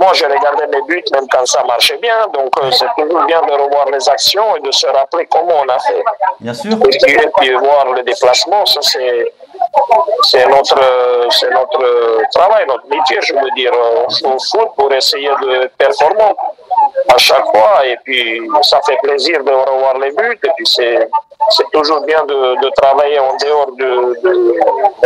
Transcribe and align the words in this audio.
Moi, 0.00 0.12
je 0.14 0.24
regardais 0.24 0.66
les 0.72 0.82
buts 0.88 1.04
même 1.12 1.26
quand 1.30 1.44
ça 1.44 1.62
marchait 1.64 1.98
bien, 1.98 2.26
donc 2.32 2.50
euh, 2.62 2.70
c'est 2.70 2.86
toujours 2.98 3.22
bien 3.26 3.42
de 3.42 3.52
revoir 3.52 3.86
les 3.92 4.08
actions 4.08 4.56
et 4.56 4.60
de 4.60 4.70
se 4.72 4.86
rappeler 4.86 5.26
comment 5.26 5.56
on 5.64 5.68
a 5.68 5.78
fait. 5.78 6.02
Bien 6.40 6.54
sûr. 6.54 6.72
Et 6.72 6.98
puis, 7.02 7.12
et 7.12 7.30
puis 7.36 7.52
voir 7.54 7.84
le 7.92 8.02
déplacement, 8.02 8.64
ça 8.64 8.80
c'est 8.80 9.30
c'est 10.22 10.46
notre 10.48 10.80
c'est 11.30 11.50
notre 11.50 11.84
travail, 12.34 12.64
notre 12.66 12.86
métier, 12.88 13.18
je 13.20 13.34
veux 13.34 13.50
dire. 13.54 13.72
On 13.74 14.08
joue 14.08 14.34
au 14.36 14.38
foot 14.38 14.70
pour 14.76 14.90
essayer 14.92 15.28
de 15.28 15.66
performer 15.76 16.32
à 17.14 17.18
chaque 17.18 17.44
fois, 17.54 17.84
et 17.84 17.96
puis 18.04 18.40
ça 18.62 18.80
fait 18.86 18.96
plaisir 19.02 19.44
de 19.44 19.50
revoir 19.52 19.98
les 19.98 20.12
buts, 20.12 20.38
et 20.42 20.50
puis 20.56 20.66
c'est 20.66 21.08
c'est 21.50 21.70
toujours 21.72 22.00
bien 22.06 22.24
de, 22.24 22.60
de 22.64 22.70
travailler 22.80 23.18
en 23.18 23.36
dehors 23.36 23.72
de, 23.72 24.20
de 24.22 24.32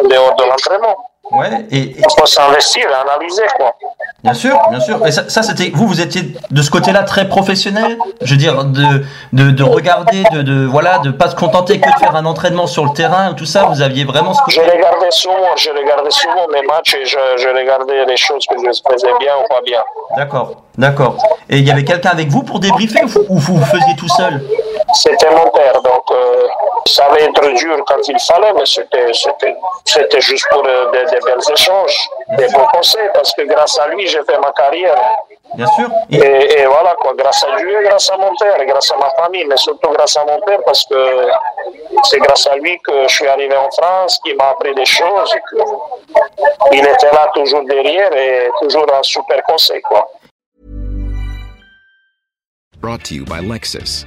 en 0.00 0.08
dehors 0.08 0.34
de 0.34 0.44
l'entraînement. 0.44 0.96
Ouais, 1.32 1.66
et, 1.70 1.94
faut 2.18 2.26
s'investir, 2.26 2.84
analyser 3.06 3.44
quoi. 3.56 3.74
bien 4.22 4.34
sûr, 4.34 4.58
bien 4.70 4.80
sûr. 4.80 5.06
Et 5.06 5.10
ça, 5.10 5.28
ça, 5.28 5.42
c'était 5.42 5.70
vous, 5.74 5.86
vous 5.86 6.00
étiez 6.02 6.34
de 6.50 6.62
ce 6.62 6.70
côté-là 6.70 7.04
très 7.04 7.26
professionnel? 7.26 7.96
Je 8.20 8.32
veux 8.32 8.36
dire, 8.38 8.64
de, 8.64 9.02
de, 9.32 9.50
de 9.50 9.62
regarder, 9.62 10.24
de, 10.32 10.42
de 10.42 10.66
voilà, 10.66 10.98
de 10.98 11.10
pas 11.10 11.30
se 11.30 11.34
contenter 11.34 11.80
que 11.80 11.88
de 11.88 11.98
faire 11.98 12.14
un 12.16 12.26
entraînement 12.26 12.66
sur 12.66 12.84
le 12.84 12.92
terrain, 12.92 13.32
tout 13.32 13.46
ça. 13.46 13.64
Vous 13.64 13.80
aviez 13.80 14.04
vraiment 14.04 14.34
ce 14.34 14.40
Je 14.48 14.60
côté. 14.60 14.70
regardais 14.70 15.10
souvent, 15.10 15.56
je 15.56 15.70
regardais 15.70 16.10
souvent 16.10 16.46
mes 16.52 16.62
matchs 16.66 16.94
et 16.94 17.04
je, 17.06 17.18
je 17.38 17.48
regardais 17.48 18.04
les 18.04 18.16
choses 18.18 18.44
que 18.46 18.56
je 18.58 18.92
faisais 18.92 19.12
bien 19.18 19.32
ou 19.42 19.48
pas 19.48 19.62
bien. 19.64 19.80
D'accord, 20.16 20.62
d'accord. 20.76 21.16
Et 21.48 21.58
il 21.58 21.66
y 21.66 21.70
avait 21.70 21.84
quelqu'un 21.84 22.10
avec 22.10 22.28
vous 22.28 22.42
pour 22.42 22.60
débriefer 22.60 23.04
ou 23.04 23.08
vous, 23.08 23.24
ou 23.28 23.38
vous 23.38 23.64
faisiez 23.64 23.96
tout 23.96 24.08
seul? 24.08 24.42
C'était 24.94 25.30
mon 25.30 25.48
père, 25.50 25.80
donc 25.82 26.01
ça 26.92 27.06
allait 27.06 27.24
être 27.24 27.48
dur 27.54 27.76
quand 27.86 28.06
il 28.06 28.18
fallait, 28.20 28.52
mais 28.52 28.66
c'était, 28.66 29.12
c'était, 29.12 29.56
c'était 29.84 30.20
juste 30.20 30.46
pour 30.50 30.62
euh, 30.66 30.90
des, 30.92 31.04
des 31.12 31.20
belles 31.26 31.46
échanges, 31.56 31.96
des 32.38 32.48
bons 32.48 32.66
conseils, 32.72 33.08
parce 33.14 33.32
que 33.34 33.42
grâce 33.42 33.78
à 33.78 33.88
lui, 33.88 34.06
j'ai 34.06 34.22
fait 34.24 34.38
ma 34.38 34.52
carrière. 34.52 34.94
Bien 35.54 35.66
sûr. 35.76 35.88
Et, 36.10 36.16
Et, 36.16 36.60
et 36.60 36.66
voilà, 36.66 36.94
quoi, 37.00 37.12
grâce 37.14 37.44
à 37.44 37.56
Dieu 37.56 37.80
et 37.80 37.88
grâce 37.88 38.10
à 38.10 38.16
mon 38.16 38.34
père, 38.36 38.60
et 38.60 38.66
grâce 38.66 38.90
à 38.92 38.96
ma 38.96 39.10
famille, 39.10 39.44
mais 39.46 39.56
surtout 39.56 39.90
grâce 39.90 40.16
à 40.16 40.24
mon 40.24 40.38
père, 40.40 40.60
parce 40.64 40.84
que 40.86 41.28
c'est 42.04 42.18
grâce 42.18 42.46
à 42.46 42.56
lui 42.56 42.78
que 42.86 43.08
je 43.08 43.14
suis 43.14 43.28
arrivé 43.28 43.56
en 43.56 43.70
France, 43.70 44.18
qui 44.24 44.34
m'a 44.34 44.50
appris 44.50 44.74
des 44.74 44.84
choses, 44.84 45.34
et 45.36 45.40
que 45.50 45.62
il 46.72 46.86
était 46.86 47.12
là 47.12 47.30
toujours 47.34 47.64
derrière 47.64 48.12
et 48.14 48.50
toujours 48.60 48.86
un 48.94 49.02
super 49.02 49.42
conseil, 49.44 49.80
quoi. 49.82 50.08
Brought 52.80 53.02
to 53.04 53.14
you 53.14 53.24
by 53.24 53.40
Lexus. 53.40 54.06